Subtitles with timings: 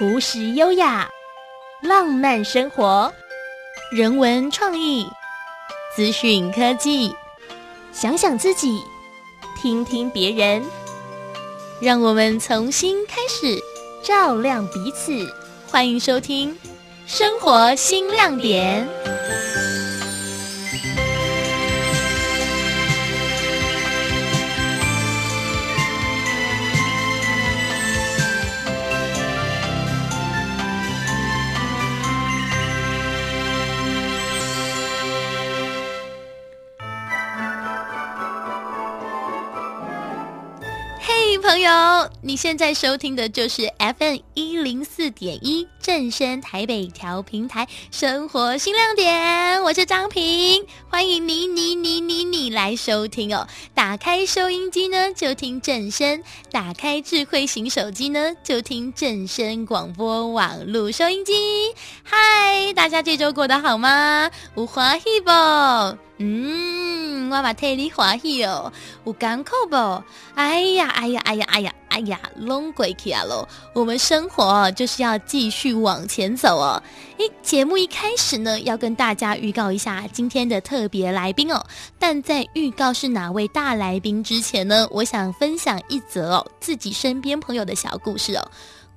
[0.00, 1.06] 朴实优雅，
[1.82, 3.12] 浪漫生活，
[3.92, 5.06] 人文创意，
[5.94, 7.14] 资讯科技，
[7.92, 8.80] 想想自己，
[9.60, 10.64] 听听别人，
[11.82, 13.58] 让我们重新开始，
[14.02, 15.12] 照亮彼此。
[15.70, 16.54] 欢迎收听
[17.06, 18.88] 《生活新亮点》。
[41.50, 53.48] 朋友，你现在收听的就是 FM 一零四点一正声台北调频台生活新亮点，我是张平，欢迎你你你你你来收听哦。
[53.74, 56.20] 打开收音机呢，就听正声；
[56.52, 61.32] 打开智慧型手机呢，就听正声广播网络收音机。
[62.04, 64.30] 嗨，大家这周过得好吗？
[64.54, 65.30] 有欢喜不？
[66.22, 66.59] 嗯，
[67.30, 68.72] 我嘛替你欢喜哦。
[69.04, 69.76] 有艰苦不？
[70.34, 73.46] 哎呀，哎呀，哎呀，哎呀，哎呀，拢过去啊喽。
[73.74, 76.82] 我们生活就是要继续往前走哦。
[77.18, 81.64] 诶，节目一开始呢，要跟大家预告一下今天的特别来宾哦。
[81.98, 88.50] 但在预告是哪位大来宾之前呢，我想分享一则哦自己身边朋友的小故事哦。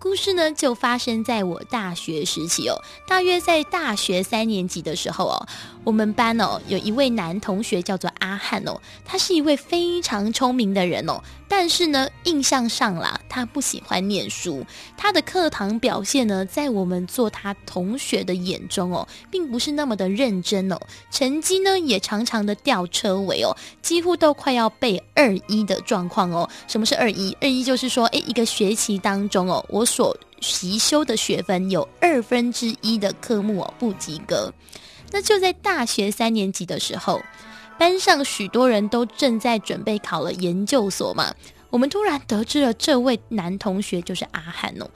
[0.03, 2.75] 故事呢，就发生在我大学时期哦，
[3.07, 5.47] 大约在大学三年级的时候哦，
[5.85, 11.23] 我们班哦有一位男同学叫做阿汉哦，他是一位非常聪明的人哦。
[11.55, 14.65] 但是呢，印象上啦，他不喜欢念书。
[14.97, 20.77] 他的课堂表现呢，在我们做他同学的眼中哦，并不是那么的认真哦。
[21.11, 26.49] 成绩呢，也常常的吊车尾哦，几乎都快要背二一的状况哦。
[26.67, 27.37] 什么是二一？
[27.39, 34.51] 二一就是说，诶，一个学期当中哦，我所习修的学分有二分之一的科目哦不及格。
[35.11, 37.21] 那就在大学三年级的时候。
[37.83, 41.35] 班上许多人都正在准备考了研究所嘛，
[41.69, 44.89] 我们突然得知了这位男同学就是阿汉哦，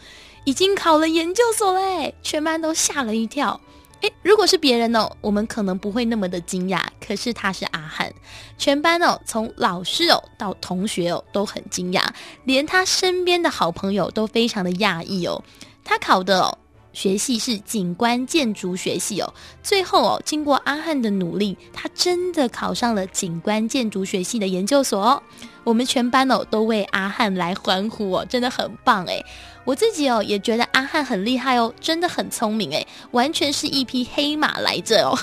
[0.45, 3.59] 已经考了研究所嘞，全班都吓了一跳。
[3.99, 8.09] 诶，如果是别人哦，我们可能不会那么的惊讶，可是他是阿汉，
[8.57, 12.01] 全班哦，从老师哦到同学哦都很惊讶，
[12.45, 15.43] 连他身边的好朋友都非常的讶异哦，
[15.83, 16.57] 他考的哦。
[16.97, 19.31] 学系是景观建筑学系哦，
[19.61, 25.21] 最后哦，经过阿汉的努力，他真的考上了景观建筑学系的研究所哦。
[25.63, 29.23] 我们全班哦都为阿汉来欢呼哦，真的很棒诶。
[29.63, 35.15] 我自己哦也觉得阿汉很厉害哦，真的很聪明诶，完全是一匹黑马来着哦。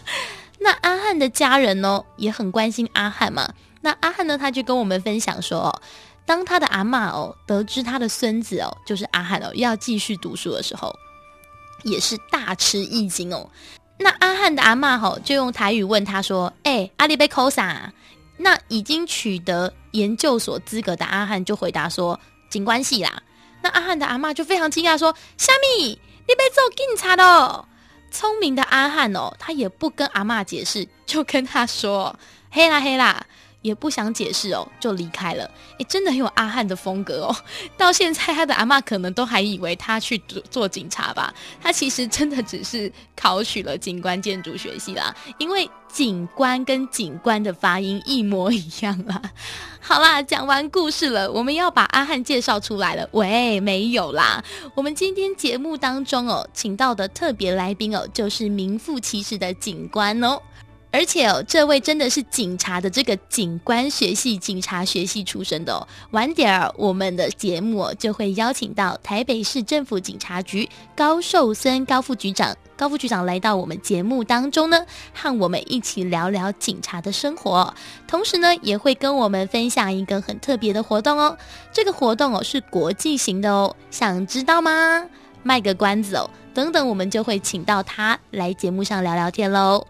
[0.60, 3.50] 那阿汉的家人哦也很关心阿汉嘛。
[3.80, 5.80] 那阿汉呢，他就跟我们分享说哦，
[6.26, 10.94] 当他的阿妈哦得知他的孙子哦就是阿汉哦要继续读书的时候。
[11.84, 13.48] 也是大吃一惊哦。
[13.98, 17.92] 那阿汉的阿嬷吼就用台语问他说：“哎、欸，阿里贝考啥？”
[18.36, 22.18] 那已经取得研究所资格的阿汉就回答说
[22.50, 23.22] ：“警官系啦。”
[23.62, 25.98] 那阿汉的阿嬷就非常惊讶说：“虾米？
[26.26, 27.64] 你被做警察的？”
[28.10, 32.14] 聪明的阿汉哦，他也不跟阿嬷解释，就跟他说
[32.50, 33.24] ：“嘿啦嘿啦。”
[33.64, 35.50] 也不想解释哦，就离开了。
[35.78, 37.34] 诶，真的很有阿汉的风格哦。
[37.78, 41.32] 到现在，他的阿嬷可能都还以为他去做做警察吧。
[41.62, 49.22] 他其实真的只是考取了景观建筑学系啦，因为景观跟景观的发音一模一样啦。
[49.80, 53.08] 好啦，讲完故事了，我们要把阿汉介绍出来了。
[53.12, 60.38] 喂，没有啦，我们今天节目当中哦，请到的特别来宾哦，就是名副其实的警官哦。
[60.94, 65.88] 而且哦，这位真的是警察的这个警官学系、警察学系出身的哦。
[66.12, 77.74] 晚点儿我们的节目就会邀请到台北市政府警察局高寿森高副局长，高副局长来到我们节目当中呢，和我们一起聊聊警察的生活。
[78.06, 81.36] 同时呢，也会跟我们分享一个很特别的活动哦。
[81.72, 85.04] 这个活动哦是国际型的哦，想知道吗？
[85.42, 89.84] 卖个关子哦，等等我们就会请到他来节目上聊聊天喽。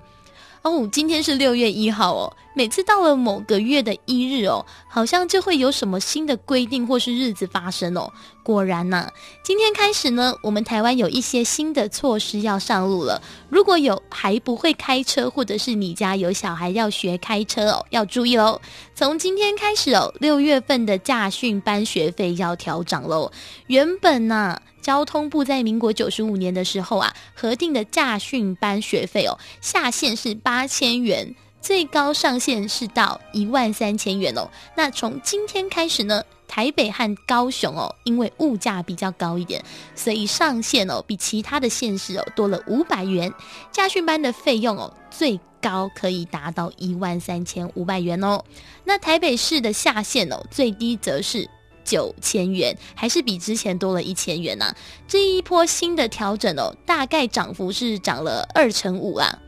[0.64, 2.37] 哦，今天是六月一号哦。
[2.54, 8.10] 每次到了某个月的一日哦，好像就会有什么新的规定或是日子发生哦。
[8.44, 9.08] 果然呐，
[9.42, 13.20] 今天开始呢，我们台湾有一些新的措施要上路了。
[13.48, 18.60] 如果有还不会开车，或者是你家有小孩要学开车哦，要注意喽。
[18.94, 23.32] 从今天开始哦，六月份的驾训班学费要调涨喽。
[23.66, 31.34] 原本呢，交通部在民国九十五年的时候啊，核定的驾训班学费哦，下限是八千元。
[31.64, 34.46] 最高上限是到一万三千元哦。
[34.76, 39.64] 那从今天开始呢，台北和高雄哦，因为物价比较高一点，
[39.94, 43.32] 所以上限哦比其他的县市哦多了五百元。
[43.72, 48.44] 驾训班的费用哦最高可以达到一万三千五百元哦。
[48.84, 51.49] 那台北市的下限哦最低则是
[51.82, 54.70] 九千元，还是比之前多了一千元呢、
[55.08, 59.40] 这一波新的调整哦，大概涨幅是涨了二成五啊。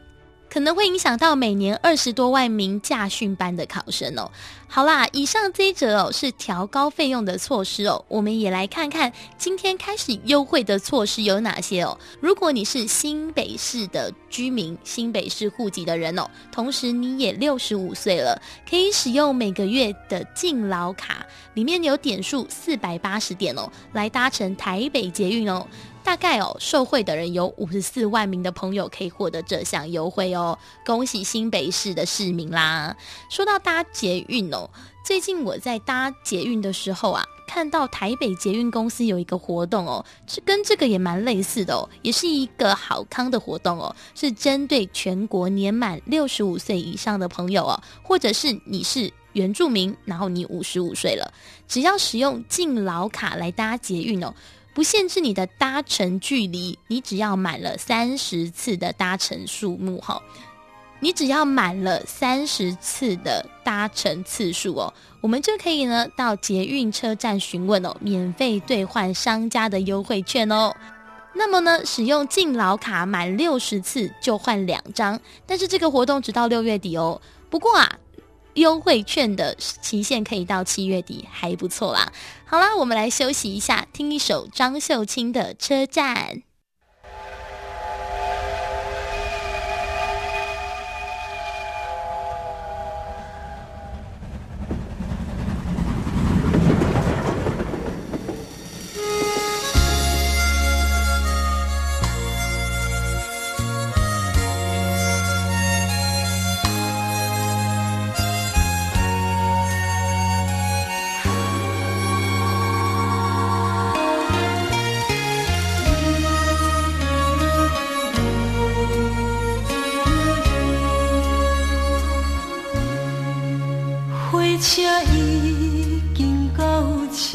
[0.57, 4.31] 可能会影响到每年二十多万名驾训班的考生哦。
[4.67, 11.99] 好啦，以上这一则哦是调高费用的措施哦，我们也来看看今天开始优惠的措施有哪些哦。
[12.21, 25.67] 如果你是新北市的居民，新北市户籍的人哦，同时你也六十五岁了，可以使用每个月的敬老卡，里面有点数四百八十点哦，来搭乘台北捷运哦。
[26.07, 32.97] 大概哦，受惠的人有五十四万名的朋友可以获得这项优惠哦，恭喜新北市的市民啦！
[33.29, 34.71] 说到搭捷运哦，
[35.05, 51.35] 最近我在搭捷运的时候啊，看到台北捷运公司有一个活动哦，是跟这个也蛮类似的哦，也是一个好康的活动哦，是针对全国年满六十五岁以上的朋友哦，或者是你是原住民，然后你五十五岁了，
[51.67, 54.33] 只要使用敬老卡来搭捷运哦。
[54.77, 60.23] 不限制你的搭乘距离，你只要满了三十次的搭乘数目哈，
[61.01, 64.93] 你只要满了三十次的搭乘次数哦，
[65.23, 70.77] 我们就可以呢到捷运车站询问哦，免费兑换商家的优惠券哦。
[71.33, 77.19] 那么呢，使用敬老卡满六十次就换两张，但是这个活动直到六月底哦。
[77.49, 77.99] 不过啊。
[78.57, 82.13] 优惠券的期限可以到七月底，还不错啦。
[82.45, 86.17] 好啦，我们来休息一下，听一首张秀清的《车站》。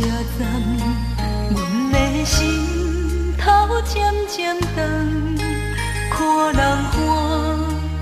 [0.02, 0.08] 这
[0.40, 0.50] 站，
[1.52, 3.46] 阮的心头
[3.82, 4.68] 渐渐长，
[6.10, 6.18] 看
[6.54, 6.96] 人欢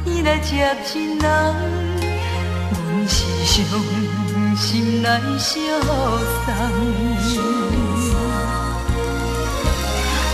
[0.05, 1.27] 喜来接亲人，
[2.71, 3.59] 阮是伤
[4.55, 5.57] 心来相
[7.21, 7.37] 送，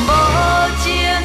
[0.06, 0.09] 无
[0.83, 1.25] 情。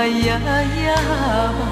[0.00, 0.40] 哎呀
[0.86, 1.69] 呀。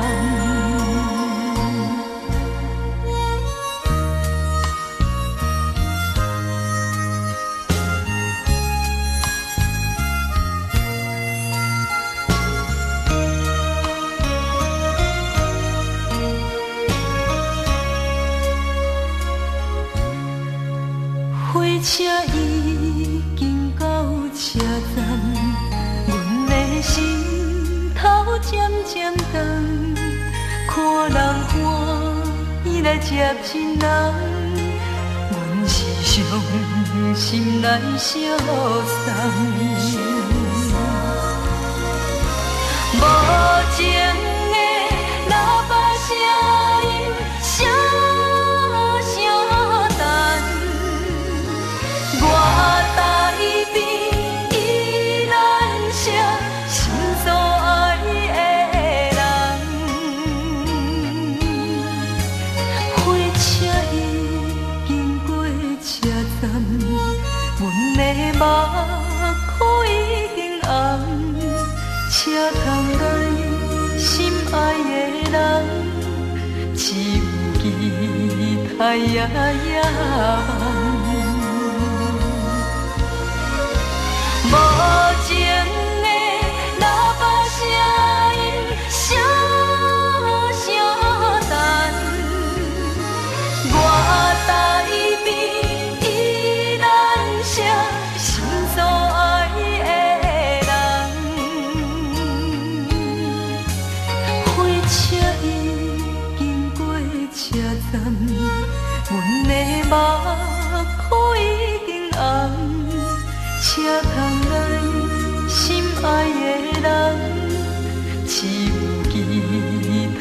[33.43, 33.89] 亲人，
[35.31, 36.15] 阮是伤
[37.15, 37.69] 心内
[37.99, 39.07] 相送。
[42.95, 43.03] 无
[43.77, 44.28] 情。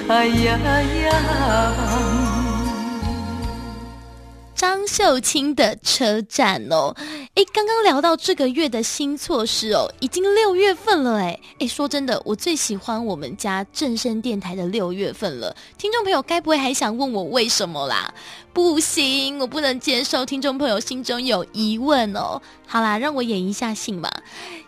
[0.10, 0.58] 哎呀
[1.04, 1.12] 呀。
[4.56, 6.96] 走秀清的车站哦，
[7.36, 15.56] 诶，刚刚聊到这个月的新措施哦，已经六月份了诶，诶，说真的，我最喜欢我们家正声电台的六月份了。
[15.77, 18.13] 听众朋友该不会还想问我为什么啦？
[18.53, 22.41] 不行，我不能接受听众朋友心中有疑问哦。
[22.65, 24.10] 好啦，让我演一下戏嘛。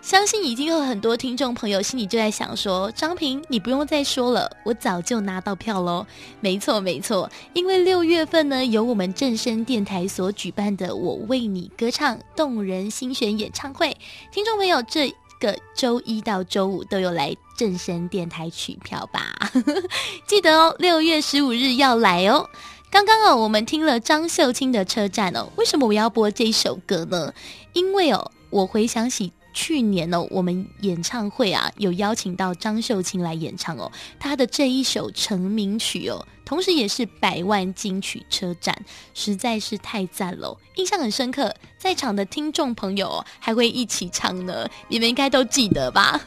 [0.02, 6.06] 相信已经有很多听众朋友心里就在想说：张平，你不用再说了，我早就拿到票喽。
[6.40, 13.96] 没错，没错，因为六月份呢，有我们正声电台所举办的“我为你歌唱”动人心弦演唱会，
[14.32, 19.34] 听众朋友这个周一到周五都有来正声电台取票吧？
[20.28, 22.50] 记得哦，六月十五日要来哦。
[22.92, 27.32] 刚刚哦，我们听了张秀清的车站哦，为什么我要播这首歌呢？
[27.74, 38.74] 因为哦，我回想起去年哦，我们演唱会啊，有邀请到张秀清来演唱哦，她的这一首成名曲哦，同时也是百万金曲《车站》，
[39.14, 41.54] 实在是太赞了，印象很深刻。
[41.78, 46.20] 在场的听众朋友哦，还会一起唱呢，你们应该都记得吧？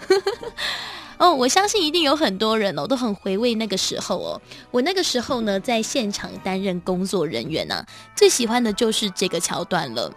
[1.19, 4.41] 哦，我相信一定有很多人哦，都很回味那个时候哦。
[4.71, 10.09] 我那个时候呢，在现场担任工作人员呢、啊，最喜欢的就是这个桥段了。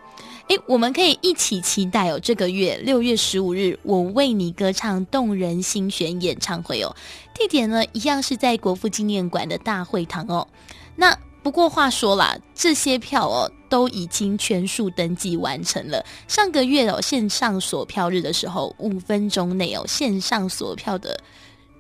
[0.48, 6.96] 诶，我们可以一起期待哦，这个月六月十五日，我为你歌唱动人心弦演唱会哦。
[7.34, 10.48] 地点呢，一样是在国父纪念馆的大会堂哦。
[10.96, 11.18] 那。
[11.44, 16.04] 不过话说啦，这些票哦都已经全数登记完成了。
[16.28, 21.16] 上个月哦线上锁票日的时候，五分钟内哦线上锁票的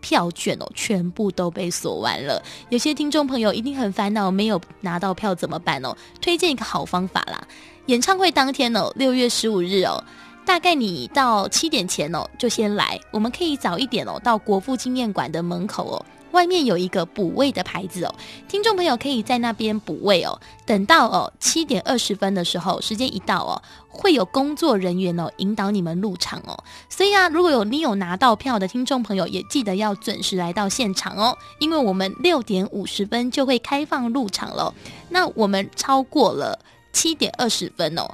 [0.01, 2.39] 票券哦全部都被锁完了。
[2.69, 5.97] 有些听众朋友一定很烦恼，没有拿到票怎么办哦？
[6.21, 7.47] 推荐一个好方法啦，
[7.87, 10.03] 演唱会当天哦，六月十五日哦，
[10.43, 16.05] 大概你到七点前哦就先来，我们可以早一点哦到国父纪念馆的门口哦。
[16.31, 18.13] 外面有一个补位的牌子哦，
[18.49, 20.37] 听众朋友可以在那边补位哦。
[20.65, 26.61] 等到哦七点二十分的时候，时间一到哦，会有工作人员哦引导你们入场哦。
[26.89, 34.73] 所以啊，如果有你有拿到票的听众朋友，也记得要准时来到现场哦，因为我们六点五十分就会开放入场了。
[35.07, 36.59] 那我们超过了
[36.95, 38.09] 七点二十分哦，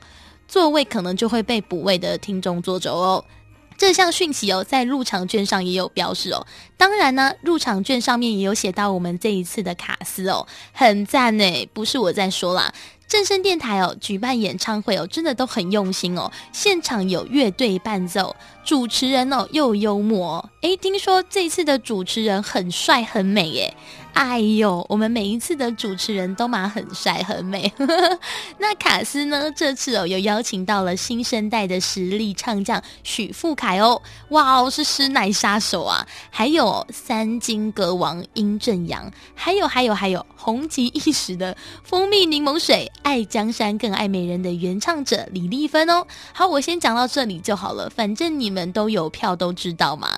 [0.47, 3.23] 座位可能就会被补位的听众坐走哦。
[3.77, 6.45] 这项讯息哦，在入场券上也有标示哦。
[6.77, 11.69] 当然呢，入场券上面也有写到我们这一次的卡司哦，很赞呢。
[11.73, 12.73] 不是我在说啦，
[13.07, 16.31] 正声电台哦，举办演唱会哦，真的都很用心哦。
[16.51, 20.47] 现场有乐队伴奏，主持人哦又幽默。
[20.61, 23.75] 诶，听说这次的主持人很帅很美耶。
[24.13, 27.71] 哎呦，我们每一次的主持人都嘛很帅很美。
[28.59, 29.49] 那卡斯呢？
[29.51, 36.05] 这次哦，又邀请到了新生代的实力唱将许富凯哦，哇哦，是师奶杀手啊！
[36.29, 46.05] 还有三金歌王殷正阳，还有还有还有红极一时的蜂蜜柠檬水、爱江山更爱美人的原唱者李丽芬哦。
[46.33, 50.09] 好，我先讲到这里就好了，反正你们都有票都知道嘛。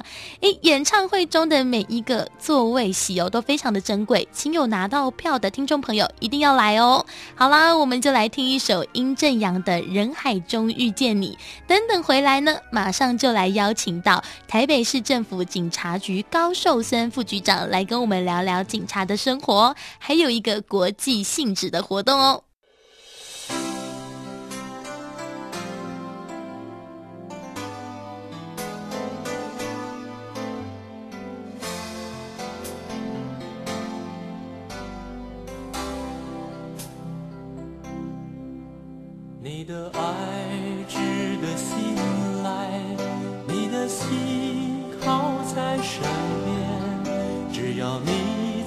[0.42, 3.83] 诶，演唱会中的每一个座位席哦，都非常的。
[3.84, 7.06] 珍贵，请有拿到票的听众朋友一定要来哦！
[7.36, 11.38] 好啦，我们就来听一首殷正阳的《人海中遇见你》。
[11.68, 22.44] 等等回来呢，马上就来邀请到台北市政府警察局高寿森副局长来跟我们聊聊警察的生活，还有一个国际性质的活动哦。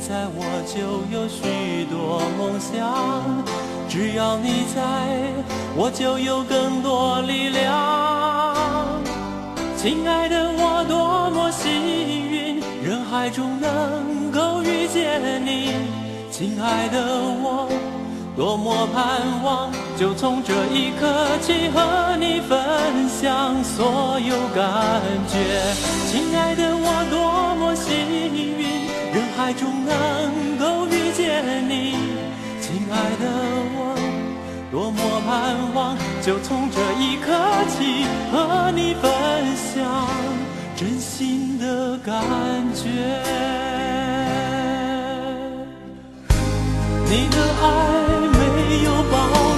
[0.09, 3.43] 在我就有许多梦想，
[3.89, 4.63] 只要你。
[4.73, 4.81] 在
[5.75, 8.87] 我就有更多力量。
[9.77, 15.75] 亲爱的，我多么幸运，人海中能够遇见你，
[16.31, 17.03] 亲爱的
[17.43, 17.69] 我。
[18.37, 22.39] 多么盼望，就从这一刻起和你。
[22.47, 22.57] 分
[23.09, 25.35] 享所有感觉。
[26.07, 28.76] 亲爱的，我多么幸运，
[29.37, 31.95] 海中能够遇见你
[32.59, 33.25] 亲爱的
[33.77, 33.95] 我
[34.73, 37.29] 多么盼望就从这一刻
[37.69, 39.11] 起和你分
[39.55, 40.09] 享
[40.75, 42.15] 真心的感
[42.75, 42.89] 觉
[47.05, 47.65] 你的爱
[48.33, 49.15] 没有保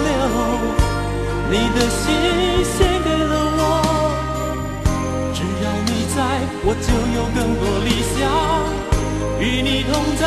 [0.08, 0.10] 留
[1.50, 2.04] 你的心
[2.64, 3.60] 献给了我。
[5.32, 6.16] 只要你在
[6.64, 8.57] 我就有更多理想。
[9.40, 10.26] 与你同在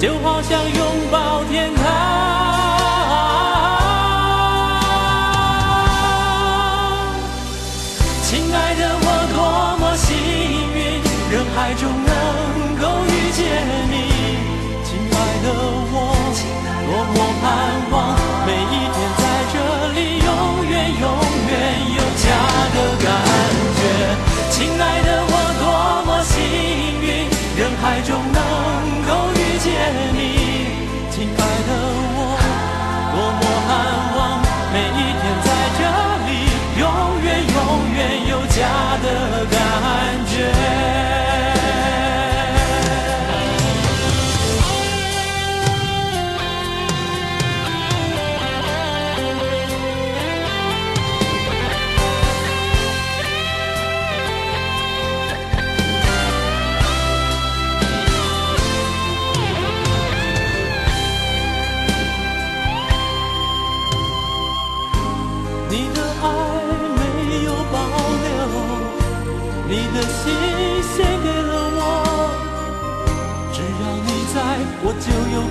[0.00, 2.35] 就好像拥抱天堂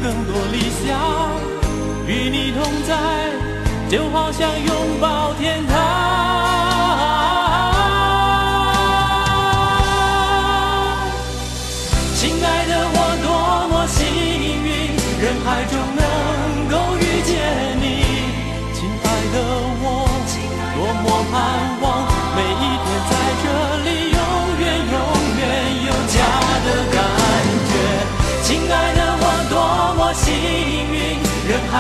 [0.06, 1.32] 更多理想
[2.06, 2.96] 与你同在
[3.90, 6.25] 就好像拥抱天堂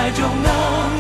[0.06, 0.95] 爱中能。